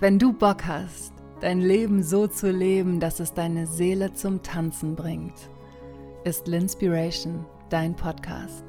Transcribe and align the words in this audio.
Wenn 0.00 0.18
du 0.18 0.32
Bock 0.32 0.64
hast, 0.66 1.12
dein 1.40 1.60
Leben 1.60 2.02
so 2.02 2.26
zu 2.26 2.50
leben, 2.50 2.98
dass 2.98 3.20
es 3.20 3.34
deine 3.34 3.66
Seele 3.66 4.12
zum 4.12 4.42
Tanzen 4.42 4.96
bringt, 4.96 5.48
ist 6.24 6.48
Linspiration 6.48 7.44
dein 7.70 7.94
Podcast. 7.94 8.64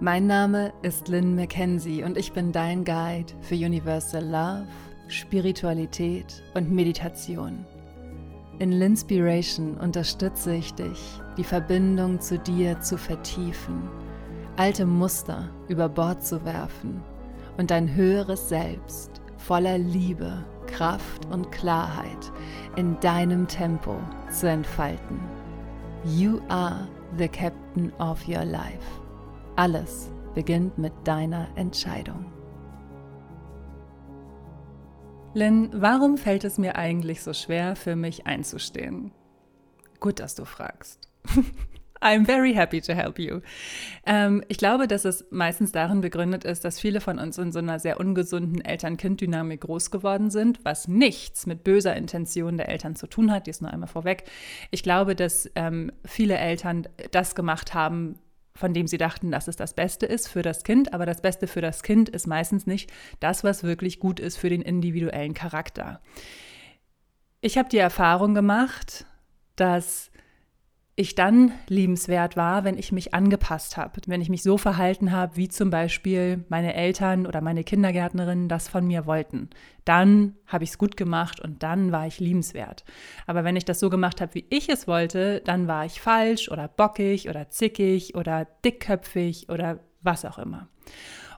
Mein 0.00 0.26
Name 0.26 0.72
ist 0.82 1.06
Lynn 1.06 1.36
McKenzie 1.36 2.02
und 2.02 2.18
ich 2.18 2.32
bin 2.32 2.50
dein 2.50 2.84
Guide 2.84 3.32
für 3.40 3.54
Universal 3.54 4.24
Love, 4.24 4.66
Spiritualität 5.06 6.42
und 6.54 6.72
Meditation. 6.72 7.64
In 8.58 8.72
Linspiration 8.72 9.76
unterstütze 9.76 10.54
ich 10.54 10.74
dich, 10.74 11.20
die 11.36 11.44
Verbindung 11.44 12.20
zu 12.20 12.38
dir 12.38 12.80
zu 12.80 12.98
vertiefen, 12.98 13.88
alte 14.56 14.86
Muster 14.86 15.50
über 15.68 15.88
Bord 15.88 16.24
zu 16.24 16.44
werfen 16.44 17.00
und 17.58 17.70
dein 17.70 17.94
höheres 17.94 18.48
Selbst 18.48 19.11
voller 19.46 19.78
Liebe, 19.78 20.44
Kraft 20.66 21.26
und 21.26 21.50
Klarheit 21.50 22.32
in 22.76 22.98
deinem 23.00 23.48
Tempo 23.48 23.96
zu 24.30 24.48
entfalten. 24.48 25.20
You 26.04 26.40
are 26.48 26.88
the 27.18 27.28
captain 27.28 27.92
of 27.98 28.26
your 28.26 28.44
life. 28.44 29.00
Alles 29.56 30.10
beginnt 30.34 30.78
mit 30.78 30.92
deiner 31.04 31.48
Entscheidung. 31.56 32.26
Lynn, 35.34 35.70
warum 35.72 36.18
fällt 36.18 36.44
es 36.44 36.58
mir 36.58 36.76
eigentlich 36.76 37.22
so 37.22 37.32
schwer, 37.32 37.74
für 37.74 37.96
mich 37.96 38.26
einzustehen? 38.26 39.12
Gut, 39.98 40.20
dass 40.20 40.34
du 40.34 40.44
fragst. 40.44 41.08
I'm 42.02 42.26
very 42.26 42.52
happy 42.52 42.80
to 42.80 42.94
help 42.94 43.18
you. 43.18 43.40
Ähm, 44.04 44.42
ich 44.48 44.58
glaube, 44.58 44.88
dass 44.88 45.04
es 45.04 45.24
meistens 45.30 45.72
darin 45.72 46.00
begründet 46.00 46.44
ist, 46.44 46.64
dass 46.64 46.80
viele 46.80 47.00
von 47.00 47.18
uns 47.18 47.38
in 47.38 47.52
so 47.52 47.60
einer 47.60 47.78
sehr 47.78 48.00
ungesunden 48.00 48.60
Eltern-Kind-Dynamik 48.60 49.60
groß 49.60 49.90
geworden 49.90 50.30
sind, 50.30 50.64
was 50.64 50.88
nichts 50.88 51.46
mit 51.46 51.62
böser 51.64 51.94
Intention 51.94 52.56
der 52.56 52.68
Eltern 52.68 52.96
zu 52.96 53.06
tun 53.06 53.30
hat. 53.30 53.46
Die 53.46 53.50
ist 53.50 53.62
nur 53.62 53.70
einmal 53.70 53.88
vorweg. 53.88 54.24
Ich 54.70 54.82
glaube, 54.82 55.14
dass 55.14 55.48
ähm, 55.54 55.92
viele 56.04 56.36
Eltern 56.36 56.88
das 57.12 57.34
gemacht 57.34 57.72
haben, 57.72 58.18
von 58.54 58.74
dem 58.74 58.86
sie 58.86 58.98
dachten, 58.98 59.30
dass 59.30 59.48
es 59.48 59.56
das 59.56 59.74
Beste 59.74 60.06
ist 60.06 60.28
für 60.28 60.42
das 60.42 60.64
Kind, 60.64 60.92
aber 60.92 61.06
das 61.06 61.22
Beste 61.22 61.46
für 61.46 61.60
das 61.60 61.82
Kind 61.82 62.08
ist 62.08 62.26
meistens 62.26 62.66
nicht 62.66 62.92
das, 63.20 63.44
was 63.44 63.62
wirklich 63.62 63.98
gut 63.98 64.20
ist 64.20 64.36
für 64.36 64.50
den 64.50 64.62
individuellen 64.62 65.34
Charakter. 65.34 66.00
Ich 67.40 67.58
habe 67.58 67.68
die 67.68 67.78
Erfahrung 67.78 68.34
gemacht, 68.34 69.06
dass 69.56 70.11
ich 70.94 71.14
dann 71.14 71.52
liebenswert 71.68 72.36
war, 72.36 72.64
wenn 72.64 72.76
ich 72.76 72.92
mich 72.92 73.14
angepasst 73.14 73.78
habe, 73.78 74.00
wenn 74.06 74.20
ich 74.20 74.28
mich 74.28 74.42
so 74.42 74.58
verhalten 74.58 75.10
habe, 75.10 75.36
wie 75.36 75.48
zum 75.48 75.70
Beispiel 75.70 76.44
meine 76.50 76.74
Eltern 76.74 77.26
oder 77.26 77.40
meine 77.40 77.64
Kindergärtnerinnen 77.64 78.48
das 78.48 78.68
von 78.68 78.86
mir 78.86 79.06
wollten. 79.06 79.48
Dann 79.86 80.36
habe 80.46 80.64
ich 80.64 80.70
es 80.70 80.78
gut 80.78 80.98
gemacht 80.98 81.40
und 81.40 81.62
dann 81.62 81.92
war 81.92 82.06
ich 82.06 82.20
liebenswert. 82.20 82.84
Aber 83.26 83.42
wenn 83.42 83.56
ich 83.56 83.64
das 83.64 83.80
so 83.80 83.88
gemacht 83.88 84.20
habe, 84.20 84.34
wie 84.34 84.46
ich 84.50 84.68
es 84.68 84.86
wollte, 84.86 85.40
dann 85.40 85.66
war 85.66 85.86
ich 85.86 86.00
falsch 86.00 86.50
oder 86.50 86.68
bockig 86.68 87.30
oder 87.30 87.48
zickig 87.48 88.14
oder 88.14 88.46
dickköpfig 88.62 89.48
oder 89.48 89.80
was 90.02 90.26
auch 90.26 90.38
immer. 90.38 90.68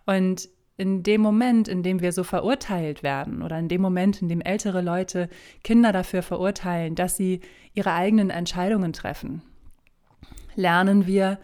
Und 0.05 0.49
in 0.77 1.03
dem 1.03 1.21
Moment, 1.21 1.69
in 1.69 1.83
dem 1.83 2.01
wir 2.01 2.13
so 2.13 2.25
verurteilt 2.25 3.03
werden 3.03 3.43
oder 3.43 3.59
in 3.59 3.69
dem 3.69 3.81
Moment, 3.81 4.21
in 4.23 4.29
dem 4.29 4.41
ältere 4.41 4.81
Leute 4.81 5.29
Kinder 5.63 5.93
dafür 5.93 6.23
verurteilen, 6.23 6.95
dass 6.95 7.17
sie 7.17 7.41
ihre 7.75 7.93
eigenen 7.93 8.31
Entscheidungen 8.31 8.93
treffen, 8.93 9.43
lernen 10.57 11.07
wir, 11.07 11.39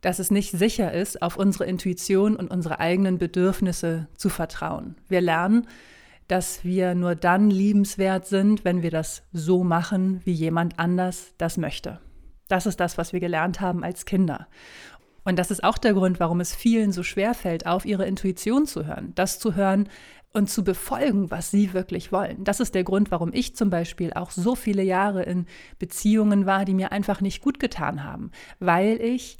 dass 0.00 0.18
es 0.18 0.30
nicht 0.30 0.52
sicher 0.52 0.92
ist, 0.92 1.20
auf 1.20 1.36
unsere 1.36 1.66
Intuition 1.66 2.36
und 2.36 2.50
unsere 2.50 2.80
eigenen 2.80 3.18
Bedürfnisse 3.18 4.08
zu 4.16 4.28
vertrauen. 4.28 4.96
Wir 5.08 5.20
lernen, 5.20 5.66
dass 6.28 6.64
wir 6.64 6.94
nur 6.94 7.14
dann 7.14 7.50
liebenswert 7.50 8.26
sind, 8.26 8.64
wenn 8.64 8.82
wir 8.82 8.90
das 8.90 9.22
so 9.32 9.64
machen, 9.64 10.20
wie 10.24 10.32
jemand 10.32 10.78
anders 10.78 11.34
das 11.38 11.56
möchte. 11.56 12.00
Das 12.48 12.66
ist 12.66 12.78
das, 12.78 12.98
was 12.98 13.12
wir 13.12 13.20
gelernt 13.20 13.60
haben 13.60 13.82
als 13.82 14.04
Kinder. 14.04 14.46
Und 15.26 15.40
das 15.40 15.50
ist 15.50 15.64
auch 15.64 15.76
der 15.76 15.92
Grund, 15.92 16.20
warum 16.20 16.40
es 16.40 16.54
vielen 16.54 16.92
so 16.92 17.02
schwer 17.02 17.34
fällt, 17.34 17.66
auf 17.66 17.84
ihre 17.84 18.06
Intuition 18.06 18.64
zu 18.64 18.86
hören, 18.86 19.10
das 19.16 19.40
zu 19.40 19.56
hören 19.56 19.88
und 20.32 20.48
zu 20.48 20.62
befolgen, 20.62 21.32
was 21.32 21.50
sie 21.50 21.72
wirklich 21.72 22.12
wollen. 22.12 22.44
Das 22.44 22.60
ist 22.60 22.76
der 22.76 22.84
Grund, 22.84 23.10
warum 23.10 23.32
ich 23.32 23.56
zum 23.56 23.68
Beispiel 23.68 24.12
auch 24.12 24.30
so 24.30 24.54
viele 24.54 24.84
Jahre 24.84 25.24
in 25.24 25.46
Beziehungen 25.80 26.46
war, 26.46 26.64
die 26.64 26.74
mir 26.74 26.92
einfach 26.92 27.20
nicht 27.20 27.42
gut 27.42 27.58
getan 27.58 28.04
haben, 28.04 28.30
weil 28.60 29.00
ich 29.00 29.38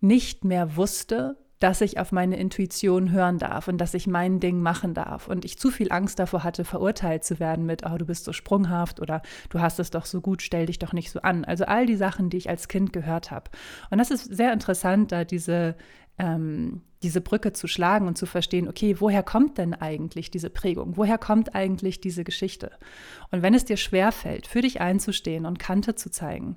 nicht 0.00 0.44
mehr 0.44 0.76
wusste, 0.76 1.36
dass 1.60 1.82
ich 1.82 1.98
auf 1.98 2.10
meine 2.10 2.38
Intuition 2.38 3.12
hören 3.12 3.38
darf 3.38 3.68
und 3.68 3.78
dass 3.78 3.92
ich 3.92 4.06
mein 4.06 4.40
Ding 4.40 4.60
machen 4.60 4.94
darf. 4.94 5.28
Und 5.28 5.44
ich 5.44 5.58
zu 5.58 5.70
viel 5.70 5.92
Angst 5.92 6.18
davor 6.18 6.42
hatte, 6.42 6.64
verurteilt 6.64 7.22
zu 7.22 7.38
werden 7.38 7.66
mit, 7.66 7.84
oh, 7.84 7.98
du 7.98 8.06
bist 8.06 8.24
so 8.24 8.32
sprunghaft 8.32 8.98
oder 8.98 9.20
du 9.50 9.60
hast 9.60 9.78
es 9.78 9.90
doch 9.90 10.06
so 10.06 10.22
gut, 10.22 10.40
stell 10.40 10.66
dich 10.66 10.78
doch 10.78 10.94
nicht 10.94 11.10
so 11.10 11.20
an. 11.20 11.44
Also 11.44 11.66
all 11.66 11.84
die 11.84 11.96
Sachen, 11.96 12.30
die 12.30 12.38
ich 12.38 12.48
als 12.48 12.68
Kind 12.68 12.94
gehört 12.94 13.30
habe. 13.30 13.50
Und 13.90 13.98
das 13.98 14.10
ist 14.10 14.34
sehr 14.34 14.54
interessant, 14.54 15.12
da 15.12 15.24
diese, 15.24 15.76
ähm, 16.18 16.80
diese 17.02 17.20
Brücke 17.20 17.52
zu 17.52 17.66
schlagen 17.66 18.08
und 18.08 18.16
zu 18.16 18.24
verstehen, 18.24 18.66
okay, 18.66 18.96
woher 18.98 19.22
kommt 19.22 19.58
denn 19.58 19.74
eigentlich 19.74 20.30
diese 20.30 20.48
Prägung? 20.48 20.96
Woher 20.96 21.18
kommt 21.18 21.54
eigentlich 21.54 22.00
diese 22.00 22.24
Geschichte? 22.24 22.72
Und 23.30 23.42
wenn 23.42 23.52
es 23.52 23.66
dir 23.66 23.76
schwerfällt, 23.76 24.46
für 24.46 24.62
dich 24.62 24.80
einzustehen 24.80 25.44
und 25.44 25.58
Kante 25.58 25.94
zu 25.94 26.10
zeigen, 26.10 26.54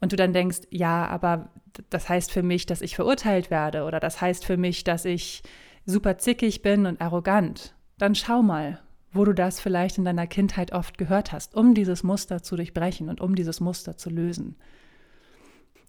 und 0.00 0.12
du 0.12 0.16
dann 0.16 0.32
denkst, 0.32 0.60
ja, 0.70 1.06
aber 1.06 1.50
das 1.90 2.08
heißt 2.08 2.32
für 2.32 2.42
mich, 2.42 2.66
dass 2.66 2.82
ich 2.82 2.96
verurteilt 2.96 3.50
werde 3.50 3.84
oder 3.84 4.00
das 4.00 4.20
heißt 4.20 4.44
für 4.44 4.56
mich, 4.56 4.84
dass 4.84 5.04
ich 5.04 5.42
super 5.86 6.18
zickig 6.18 6.62
bin 6.62 6.86
und 6.86 7.00
arrogant, 7.00 7.74
dann 7.98 8.14
schau 8.14 8.42
mal, 8.42 8.80
wo 9.12 9.24
du 9.24 9.34
das 9.34 9.60
vielleicht 9.60 9.98
in 9.98 10.04
deiner 10.04 10.26
Kindheit 10.26 10.72
oft 10.72 10.98
gehört 10.98 11.32
hast, 11.32 11.54
um 11.54 11.74
dieses 11.74 12.02
Muster 12.02 12.42
zu 12.42 12.56
durchbrechen 12.56 13.08
und 13.08 13.20
um 13.20 13.34
dieses 13.34 13.60
Muster 13.60 13.96
zu 13.96 14.10
lösen. 14.10 14.56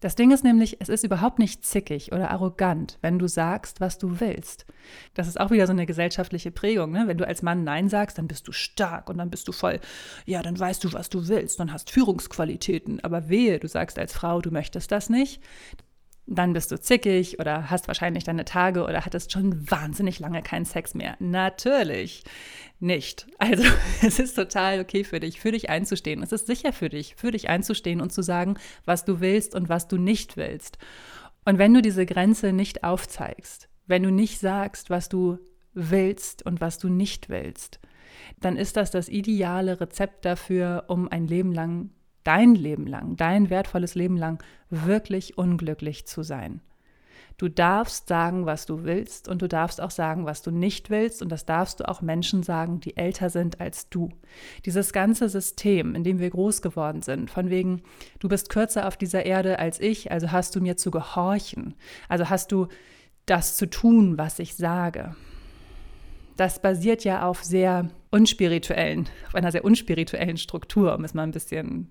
Das 0.02 0.16
Ding 0.16 0.32
ist 0.32 0.44
nämlich, 0.44 0.78
es 0.82 0.90
ist 0.90 1.04
überhaupt 1.04 1.38
nicht 1.38 1.64
zickig 1.64 2.12
oder 2.12 2.32
arrogant, 2.32 2.98
wenn 3.02 3.20
du 3.20 3.28
sagst, 3.28 3.80
was 3.80 4.00
du 4.00 4.20
willst. 4.20 4.66
Das 5.14 5.28
ist 5.28 5.40
auch 5.40 5.52
wieder 5.52 5.68
so 5.68 5.74
eine 5.74 5.86
gesellschaftliche 5.86 6.50
Prägung. 6.50 6.92
Ne? 6.92 7.04
Wenn 7.06 7.20
du 7.20 7.28
als 7.28 7.44
Mann 7.44 7.64
Nein 7.64 7.88
sagst, 7.88 8.18
dann 8.18 8.28
bist 8.28 8.48
du 8.48 8.52
stark 8.52 9.10
und 9.10 9.20
dann 9.20 9.30
bist 9.30 9.48
du 9.48 9.52
voll, 9.52 9.80
ja, 10.26 10.42
dann 10.42 10.60
weißt 10.60 10.84
du, 10.84 10.92
was 10.92 11.10
du 11.10 11.28
willst 11.28 11.60
und 11.62 11.72
hast 11.72 11.92
Führungsqualitäten. 11.92 13.00
Aber 13.02 13.30
wehe, 13.30 13.60
du 13.60 13.68
sagst 13.68 14.00
als 14.00 14.12
Frau, 14.12 14.42
du 14.42 14.50
möchtest 14.50 14.92
das 14.92 15.10
nicht, 15.10 15.40
dann 16.34 16.54
bist 16.54 16.72
du 16.72 16.80
zickig 16.80 17.40
oder 17.40 17.70
hast 17.70 17.88
wahrscheinlich 17.88 18.24
deine 18.24 18.46
Tage 18.46 18.84
oder 18.84 19.06
hattest 19.06 19.34
schon 19.34 19.70
wahnsinnig 19.70 20.20
lange 20.20 20.42
keinen 20.42 20.64
Sex 20.64 20.94
mehr. 20.94 21.18
Natürlich 21.20 22.24
nicht. 22.80 23.28
Also 23.38 23.64
es 24.02 24.18
ist 24.18 24.36
total 24.36 24.80
okay 24.80 25.04
für 25.04 25.20
dich, 25.20 25.42
für 25.42 25.52
dich 25.52 25.70
einzustehen. 25.70 26.24
Es 26.24 26.32
ist 26.32 26.48
sicher 26.48 26.72
für 26.72 26.88
dich, 26.88 27.16
für 27.18 27.32
dich 27.32 27.50
einzustehen 27.50 28.00
und 28.00 28.14
zu 28.14 28.22
sagen, 28.22 28.56
was 28.86 29.04
du 29.04 29.20
willst 29.20 29.56
und 29.56 29.68
was 29.68 29.90
du 29.90 29.98
nicht 29.98 30.38
willst. 30.38 30.78
Und 31.44 31.58
wenn 31.58 31.74
du 31.74 31.82
diese 31.82 32.06
Grenze 32.06 32.54
nicht 32.54 32.86
aufzeigst, 32.86 33.68
wenn 33.88 34.04
du 34.04 34.12
nicht 34.12 34.40
sagst, 34.40 34.90
was 34.90 35.10
du 35.10 35.38
willst 35.74 36.46
und 36.46 36.62
was 36.62 36.80
du 36.80 36.88
nicht 36.88 37.28
willst, 37.28 37.80
dann 38.40 38.56
ist 38.56 38.78
das 38.78 38.90
das 38.90 39.10
ideale 39.10 39.82
Rezept 39.82 40.24
dafür, 40.24 40.86
um 40.88 41.10
ein 41.10 41.28
Leben 41.28 41.52
lang 41.52 41.90
dein 42.24 42.56
Leben 42.56 42.88
lang, 42.88 43.16
dein 43.16 43.50
wertvolles 43.50 43.96
Leben 43.96 44.18
lang 44.18 44.44
wirklich 44.70 45.38
unglücklich 45.38 46.06
zu 46.06 46.24
sein. 46.24 46.62
Du 47.42 47.50
darfst 47.50 48.08
sagen, 48.08 48.46
was 48.46 48.68
du 48.68 48.84
willst 48.84 49.28
und 49.28 49.42
du 49.42 49.48
darfst 49.48 49.82
auch 49.82 49.90
sagen, 49.90 50.26
was 50.28 50.44
du 50.44 50.52
nicht 50.52 50.92
willst 50.92 51.24
und 51.24 51.32
das 51.32 51.44
darfst 51.44 51.80
du 51.80 51.90
auch 51.90 52.02
Menschen 52.02 52.44
sagen, 52.44 52.82
die 52.82 52.98
älter 52.98 53.32
sind 53.32 53.60
als 53.60 53.90
du. 53.90 54.10
Dieses 54.66 54.94
ganze 54.94 55.28
System, 55.28 55.96
in 55.96 56.04
dem 56.04 56.20
wir 56.20 56.30
groß 56.30 56.62
geworden 56.62 57.02
sind, 57.02 57.32
von 57.32 57.50
wegen, 57.50 57.82
du 58.20 58.30
bist 58.30 58.50
kürzer 58.50 58.88
auf 58.88 58.96
dieser 58.96 59.26
Erde 59.26 59.58
als 59.58 59.80
ich, 59.80 60.12
also 60.12 60.32
hast 60.32 60.56
du 60.56 60.62
mir 60.62 60.78
zu 60.78 60.92
gehorchen, 60.92 61.74
also 62.10 62.30
hast 62.30 62.52
du 62.52 62.68
das 63.26 63.56
zu 63.56 63.68
tun, 63.68 64.20
was 64.20 64.38
ich 64.38 64.56
sage. 64.56 65.16
Das 66.38 66.62
basiert 66.62 67.04
ja 67.04 67.28
auf 67.28 67.44
sehr 67.44 67.90
unspirituellen, 68.12 69.10
auf 69.28 69.34
einer 69.34 69.52
sehr 69.52 69.66
unspirituellen 69.66 70.38
Struktur, 70.38 70.94
um 70.96 71.04
es 71.06 71.16
mal 71.16 71.24
ein 71.24 71.32
bisschen 71.32 71.90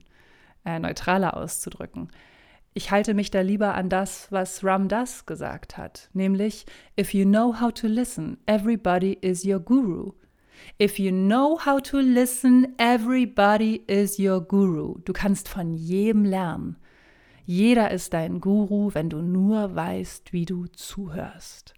äh, 0.65 0.79
neutraler 0.79 1.37
auszudrücken. 1.37 2.11
Ich 2.73 2.91
halte 2.91 3.15
mich 3.15 3.31
da 3.31 3.41
lieber 3.41 3.75
an 3.75 3.89
das, 3.89 4.31
was 4.31 4.63
Ram 4.63 4.89
Das 4.89 5.27
gesagt 5.27 5.77
hat, 5.77 6.09
nämlich 6.13 6.67
If 6.99 7.15
you 7.15 7.25
know 7.25 7.61
how 7.61 7.73
to 7.73 7.87
listen, 7.89 8.39
everybody 8.47 9.15
is 9.21 9.45
your 9.45 9.59
guru. 9.59 10.13
If 10.79 10.99
you 10.99 11.11
know 11.11 11.59
how 11.65 11.81
to 11.81 11.99
listen, 11.99 12.75
everybody 12.79 13.83
is 13.87 14.19
your 14.19 14.41
guru. 14.41 14.99
Du 15.05 15.13
kannst 15.13 15.49
von 15.49 15.75
jedem 15.75 16.25
lernen. 16.25 16.77
Jeder 17.45 17.91
ist 17.91 18.13
dein 18.13 18.41
Guru, 18.41 18.95
wenn 18.95 19.11
du 19.11 19.23
nur 19.23 19.75
weißt, 19.75 20.33
wie 20.33 20.45
du 20.45 20.67
zuhörst. 20.67 21.75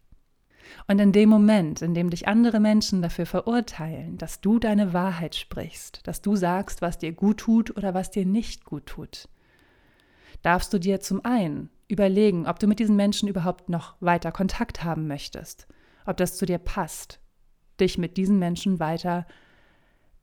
Und 0.89 1.01
in 1.01 1.13
dem 1.13 1.29
Moment, 1.29 1.83
in 1.83 1.95
dem 1.95 2.11
dich 2.11 2.29
andere 2.29 2.61
Menschen 2.61 3.03
dafür 3.03 3.27
verurteilen, 3.27 4.19
dass 4.19 4.41
du 4.41 4.59
deine 4.59 4.93
Wahrheit 4.93 5.35
sprichst, 5.35 6.07
dass 6.07 6.23
du 6.23 6.37
sagst, 6.37 6.83
was 6.83 6.99
dir 6.99 7.13
gut 7.13 7.39
tut 7.39 7.77
oder 7.77 7.95
was 7.95 8.11
dir 8.11 8.27
nicht 8.27 8.65
gut 8.65 8.87
tut, 8.87 9.29
darfst 10.43 10.73
du 10.73 10.79
dir 10.79 11.01
zum 11.01 11.25
einen 11.25 11.71
überlegen, 11.89 12.47
ob 12.47 12.59
du 12.59 12.67
mit 12.67 12.79
diesen 12.79 12.97
Menschen 12.97 13.29
überhaupt 13.29 13.69
noch 13.69 13.95
weiter 14.01 14.33
Kontakt 14.33 14.83
haben 14.83 15.07
möchtest, 15.07 15.67
ob 16.07 16.17
das 16.17 16.37
zu 16.37 16.47
dir 16.47 16.59
passt. 16.59 17.21
dich 17.81 17.99
mit 17.99 18.17
diesen 18.17 18.39
Menschen 18.39 18.79
weiter 18.79 19.27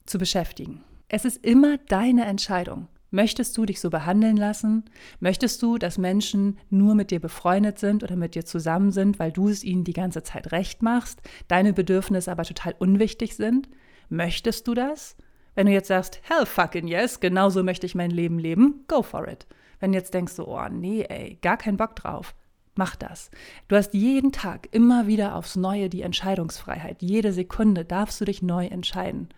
zu 0.06 0.18
beschäftigen. 0.18 0.84
Es 1.08 1.24
ist 1.24 1.44
immer 1.44 1.78
deine 1.78 2.24
Entscheidung. 2.24 2.88
Möchtest 3.10 3.56
du 3.56 3.66
dich 3.66 3.80
so 3.80 3.90
behandeln 3.90 4.36
lassen? 4.36 4.84
Möchtest 5.18 5.60
du, 5.62 5.78
dass 5.78 5.98
Menschen 5.98 6.58
nur 6.70 6.94
mit 6.94 7.10
dir 7.10 7.18
befreundet 7.18 7.78
sind 7.78 8.04
oder 8.04 8.14
mit 8.14 8.36
dir 8.36 8.44
zusammen 8.44 8.92
sind, 8.92 9.18
weil 9.18 9.32
du 9.32 9.48
es 9.48 9.64
ihnen 9.64 9.82
die 9.82 9.92
ganze 9.92 10.22
Zeit 10.22 10.52
recht 10.52 10.82
machst, 10.82 11.20
deine 11.48 11.72
Bedürfnisse 11.72 12.30
aber 12.30 12.44
total 12.44 12.74
unwichtig 12.78 13.34
sind? 13.34 13.68
Möchtest 14.08 14.68
du 14.68 14.74
das? 14.74 15.16
Wenn 15.56 15.66
du 15.66 15.72
jetzt 15.72 15.88
sagst, 15.88 16.20
hell 16.22 16.46
fucking 16.46 16.86
yes, 16.86 17.18
genauso 17.18 17.64
möchte 17.64 17.84
ich 17.84 17.96
mein 17.96 18.10
Leben 18.10 18.38
leben, 18.38 18.84
go 18.86 19.02
for 19.02 19.26
it. 19.26 19.46
Wenn 19.80 19.90
du 19.90 19.98
jetzt 19.98 20.14
denkst, 20.14 20.34
so, 20.34 20.46
oh 20.46 20.68
nee, 20.70 21.02
ey, 21.02 21.36
gar 21.42 21.56
keinen 21.56 21.78
Bock 21.78 21.96
drauf, 21.96 22.36
mach 22.76 22.94
das. 22.94 23.32
Du 23.66 23.74
hast 23.74 23.92
jeden 23.92 24.30
Tag 24.30 24.68
immer 24.70 25.08
wieder 25.08 25.34
aufs 25.34 25.56
Neue 25.56 25.88
die 25.88 26.02
Entscheidungsfreiheit. 26.02 27.02
Jede 27.02 27.32
Sekunde 27.32 27.84
darfst 27.84 28.20
du 28.20 28.24
dich 28.24 28.40
neu 28.40 28.66
entscheiden 28.66 29.30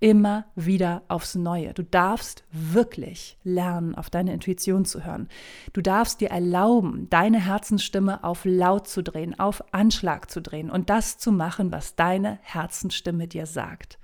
immer 0.00 0.46
wieder 0.54 1.02
aufs 1.08 1.34
Neue. 1.34 1.72
Du 1.72 1.82
darfst 1.82 2.44
wirklich 2.50 3.38
lernen, 3.42 3.94
auf 3.94 4.10
deine 4.10 4.32
Intuition 4.32 4.84
zu 4.84 5.04
hören. 5.04 5.28
Du 5.72 5.80
darfst 5.80 6.20
dir 6.20 6.30
erlauben, 6.30 7.08
deine 7.10 7.40
Herzensstimme 7.40 8.22
auf 8.22 8.44
laut 8.44 8.86
zu 8.88 9.02
drehen, 9.02 9.38
auf 9.38 9.62
Anschlag 9.72 10.30
zu 10.30 10.42
drehen 10.42 10.70
und 10.70 10.90
das 10.90 11.18
zu 11.18 11.32
machen, 11.32 11.72
was 11.72 11.96
deine 11.96 12.38
Herzensstimme 12.42 13.28
dir 13.28 13.46
sagt. 13.46 13.98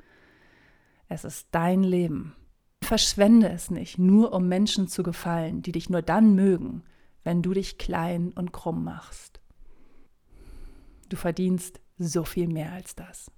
Es 1.08 1.25
ist 1.25 1.48
dein 1.50 1.82
Leben. 1.82 2.34
Verschwende 2.82 3.50
es 3.50 3.70
nicht, 3.70 3.98
nur 3.98 4.32
um 4.32 4.48
Menschen 4.48 4.88
zu 4.88 5.02
gefallen, 5.02 5.62
die 5.62 5.72
dich 5.72 5.90
nur 5.90 6.02
dann 6.02 6.34
mögen, 6.34 6.82
wenn 7.25 7.42
du 7.42 7.52
dich 7.52 7.78
klein 7.78 8.32
und 8.32 8.52
krumm 8.52 8.84
machst. 8.84 9.40
Du 11.08 11.16
verdienst 11.16 11.81
so 11.98 12.25
viel 12.25 12.48
mehr 12.48 12.72
als 12.72 12.94
das. 12.94 13.31